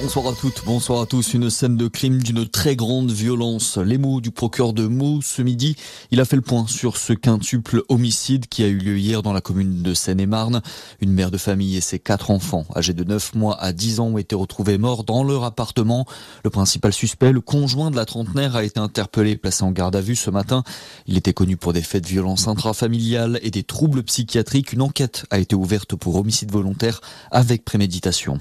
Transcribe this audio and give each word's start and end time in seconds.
Bonsoir 0.00 0.28
à 0.28 0.32
toutes, 0.32 0.64
bonsoir 0.64 1.00
à 1.00 1.06
tous. 1.06 1.34
Une 1.34 1.50
scène 1.50 1.76
de 1.76 1.88
crime 1.88 2.22
d'une 2.22 2.46
très 2.46 2.76
grande 2.76 3.10
violence. 3.10 3.78
Les 3.78 3.98
mots 3.98 4.20
du 4.20 4.30
procureur 4.30 4.72
de 4.72 4.86
Meaux 4.86 5.20
ce 5.22 5.42
midi. 5.42 5.74
Il 6.12 6.20
a 6.20 6.24
fait 6.24 6.36
le 6.36 6.42
point 6.42 6.68
sur 6.68 6.96
ce 6.96 7.12
quintuple 7.12 7.82
homicide 7.88 8.46
qui 8.46 8.62
a 8.62 8.68
eu 8.68 8.78
lieu 8.78 8.96
hier 8.96 9.24
dans 9.24 9.32
la 9.32 9.40
commune 9.40 9.82
de 9.82 9.94
Seine-et-Marne. 9.94 10.62
Une 11.00 11.10
mère 11.10 11.32
de 11.32 11.36
famille 11.36 11.76
et 11.76 11.80
ses 11.80 11.98
quatre 11.98 12.30
enfants, 12.30 12.64
âgés 12.76 12.92
de 12.92 13.02
9 13.02 13.34
mois 13.34 13.60
à 13.60 13.72
10 13.72 13.98
ans, 13.98 14.06
ont 14.06 14.18
été 14.18 14.36
retrouvés 14.36 14.78
morts 14.78 15.02
dans 15.02 15.24
leur 15.24 15.42
appartement. 15.42 16.06
Le 16.44 16.50
principal 16.50 16.92
suspect, 16.92 17.32
le 17.32 17.40
conjoint 17.40 17.90
de 17.90 17.96
la 17.96 18.04
trentenaire, 18.04 18.54
a 18.54 18.62
été 18.62 18.78
interpellé 18.78 19.36
placé 19.36 19.64
en 19.64 19.72
garde 19.72 19.96
à 19.96 20.00
vue 20.00 20.16
ce 20.16 20.30
matin. 20.30 20.62
Il 21.08 21.18
était 21.18 21.34
connu 21.34 21.56
pour 21.56 21.72
des 21.72 21.82
faits 21.82 22.04
de 22.04 22.08
violence 22.08 22.46
intrafamiliale 22.46 23.40
et 23.42 23.50
des 23.50 23.64
troubles 23.64 24.04
psychiatriques. 24.04 24.72
Une 24.72 24.82
enquête 24.82 25.26
a 25.30 25.40
été 25.40 25.56
ouverte 25.56 25.96
pour 25.96 26.14
homicide 26.14 26.52
volontaire 26.52 27.00
avec 27.32 27.64
préméditation. 27.64 28.38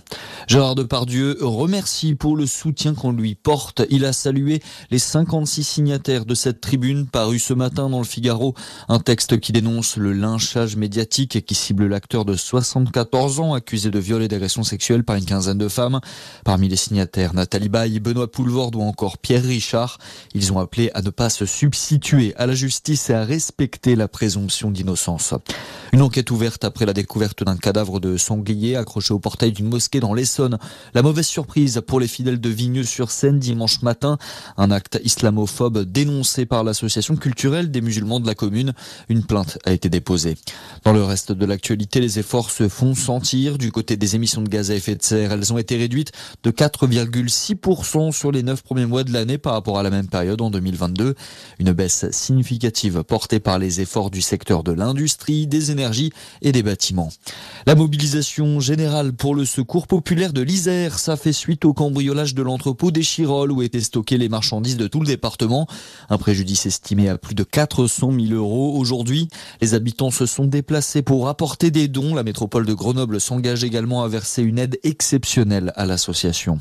Gérard 0.47 0.75
Depardieu 0.75 1.46
remercie 1.47 2.15
pour 2.15 2.35
le 2.35 2.45
soutien 2.45 2.93
qu'on 2.93 3.11
lui 3.11 3.35
porte. 3.35 3.83
Il 3.89 4.05
a 4.05 4.13
salué 4.13 4.61
les 4.91 4.99
56 4.99 5.63
signataires 5.63 6.25
de 6.25 6.35
cette 6.35 6.61
tribune 6.61 7.07
parue 7.07 7.39
ce 7.39 7.53
matin 7.53 7.89
dans 7.89 7.99
le 7.99 8.05
Figaro, 8.05 8.53
un 8.89 8.99
texte 8.99 9.39
qui 9.39 9.51
dénonce 9.51 9.97
le 9.97 10.13
lynchage 10.13 10.75
médiatique 10.75 11.35
et 11.35 11.41
qui 11.41 11.55
cible 11.55 11.87
l'acteur 11.87 12.25
de 12.25 12.35
74 12.35 13.39
ans 13.39 13.53
accusé 13.53 13.89
de 13.89 13.99
viol 13.99 14.23
et 14.23 14.27
d'agression 14.27 14.63
sexuelle 14.63 15.03
par 15.03 15.15
une 15.15 15.25
quinzaine 15.25 15.57
de 15.57 15.67
femmes. 15.67 15.99
Parmi 16.43 16.67
les 16.67 16.75
signataires, 16.75 17.33
Nathalie 17.33 17.69
Baye, 17.69 17.99
Benoît 17.99 18.31
Poulvord 18.31 18.71
ou 18.75 18.81
encore 18.81 19.17
Pierre 19.17 19.43
Richard. 19.43 19.97
Ils 20.33 20.51
ont 20.53 20.59
appelé 20.59 20.91
à 20.93 21.01
ne 21.01 21.09
pas 21.09 21.29
se 21.29 21.45
substituer 21.45 22.33
à 22.35 22.45
la 22.45 22.53
justice 22.53 23.09
et 23.09 23.13
à 23.13 23.23
respecter 23.23 23.95
la 23.95 24.07
présomption 24.07 24.71
d'innocence. 24.71 25.33
Une 25.93 26.01
enquête 26.01 26.31
ouverte 26.31 26.63
après 26.63 26.85
la 26.85 26.93
découverte 26.93 27.43
d'un 27.43 27.57
cadavre 27.57 27.99
de 27.99 28.17
sanglier 28.17 28.75
accroché 28.75 29.13
au 29.13 29.19
portail 29.19 29.51
d'une 29.51 29.69
mosquée 29.69 29.99
dans 29.99 30.13
l'Essonne. 30.13 30.57
La 30.93 31.01
mauvaise 31.01 31.27
surprise 31.37 31.83
pour 31.85 31.99
les 31.99 32.07
fidèles 32.07 32.41
de 32.41 32.49
Vigneux-sur-Seine 32.49 33.37
dimanche 33.37 33.83
matin. 33.83 34.17
Un 34.57 34.71
acte 34.71 34.99
islamophobe 35.03 35.83
dénoncé 35.83 36.47
par 36.47 36.63
l'association 36.63 37.15
culturelle 37.15 37.69
des 37.69 37.81
musulmans 37.81 38.19
de 38.19 38.25
la 38.25 38.33
commune. 38.33 38.73
Une 39.07 39.23
plainte 39.23 39.59
a 39.63 39.71
été 39.71 39.87
déposée. 39.87 40.35
Dans 40.83 40.93
le 40.93 41.03
reste 41.03 41.33
de 41.33 41.45
l'actualité, 41.45 41.99
les 41.99 42.17
efforts 42.17 42.49
se 42.49 42.67
font 42.67 42.95
sentir 42.95 43.59
du 43.59 43.71
côté 43.71 43.97
des 43.97 44.15
émissions 44.15 44.41
de 44.41 44.49
gaz 44.49 44.71
à 44.71 44.73
effet 44.73 44.95
de 44.95 45.03
serre. 45.03 45.31
Elles 45.31 45.53
ont 45.53 45.59
été 45.59 45.77
réduites 45.77 46.11
de 46.41 46.49
4,6% 46.49 48.11
sur 48.11 48.31
les 48.31 48.41
9 48.41 48.63
premiers 48.63 48.87
mois 48.87 49.03
de 49.03 49.13
l'année 49.13 49.37
par 49.37 49.53
rapport 49.53 49.77
à 49.77 49.83
la 49.83 49.91
même 49.91 50.07
période 50.07 50.41
en 50.41 50.49
2022. 50.49 51.13
Une 51.59 51.71
baisse 51.71 52.09
significative 52.09 53.03
portée 53.03 53.39
par 53.39 53.59
les 53.59 53.79
efforts 53.79 54.09
du 54.09 54.23
secteur 54.23 54.63
de 54.63 54.71
l'industrie, 54.71 55.45
des 55.45 55.69
énergies 55.69 56.11
et 56.41 56.51
des 56.51 56.63
bâtiments. 56.63 57.11
La 57.67 57.75
mobilisation 57.75 58.59
générale 58.59 59.13
pour 59.13 59.35
le 59.35 59.45
secours 59.45 59.85
populaire 59.85 60.33
de 60.33 60.41
l'Isère, 60.41 60.97
ça 60.97 61.15
suite 61.33 61.65
au 61.65 61.73
cambriolage 61.73 62.35
de 62.35 62.41
l'entrepôt 62.41 62.91
des 62.91 63.03
Chirolles 63.03 63.51
où 63.51 63.61
étaient 63.61 63.81
stockées 63.81 64.17
les 64.17 64.29
marchandises 64.29 64.77
de 64.77 64.87
tout 64.87 64.99
le 64.99 65.05
département. 65.05 65.67
Un 66.09 66.17
préjudice 66.17 66.65
estimé 66.65 67.09
à 67.09 67.17
plus 67.17 67.35
de 67.35 67.43
400 67.43 68.11
000 68.11 68.33
euros. 68.33 68.77
Aujourd'hui, 68.77 69.27
les 69.61 69.73
habitants 69.73 70.11
se 70.11 70.25
sont 70.25 70.45
déplacés 70.45 71.01
pour 71.01 71.27
apporter 71.27 71.71
des 71.71 71.87
dons. 71.87 72.15
La 72.15 72.23
métropole 72.23 72.65
de 72.65 72.73
Grenoble 72.73 73.19
s'engage 73.19 73.63
également 73.63 74.03
à 74.03 74.07
verser 74.07 74.43
une 74.43 74.59
aide 74.59 74.79
exceptionnelle 74.83 75.73
à 75.75 75.85
l'association. 75.85 76.59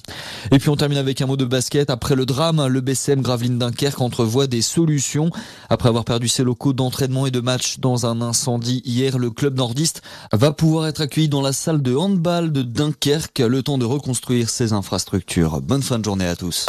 Et 0.53 0.59
puis 0.59 0.69
on 0.69 0.77
termine 0.77 0.99
avec 0.99 1.21
un 1.21 1.27
mot 1.27 1.37
de 1.37 1.45
basket. 1.45 1.91
Après 1.91 2.15
le 2.15 2.27
drame, 2.27 2.67
le 2.67 2.81
BCM 2.81 3.23
Gravelines 3.23 3.59
Dunkerque 3.59 4.01
entrevoit 4.01 4.47
des 4.47 4.63
solutions. 4.63 5.31
Après 5.69 5.89
avoir 5.89 6.05
perdu 6.05 6.29
ses 6.29 6.45
locaux 6.45 6.73
d'entraînement 6.73 7.27
et 7.27 7.31
de 7.31 7.41
match 7.41 7.79
dans 7.79 8.07
un 8.07 8.21
incendie 8.21 8.83
hier, 8.85 9.19
le 9.19 9.31
club 9.31 9.57
nordiste 9.57 10.03
va 10.33 10.53
pouvoir 10.53 10.87
être 10.87 11.01
accueilli 11.01 11.29
dans 11.29 11.43
la 11.43 11.53
salle 11.53 11.83
de 11.83 11.95
handball 11.95 12.53
de 12.53 12.63
Dunkerque. 12.63 13.39
Le 13.39 13.63
temps 13.63 13.79
de 13.79 13.85
reconstruire 13.85 14.49
ces 14.57 14.73
infrastructures. 14.73 15.61
Bonne 15.61 15.83
fin 15.83 15.99
de 15.99 16.05
journée 16.05 16.27
à 16.27 16.35
tous. 16.35 16.67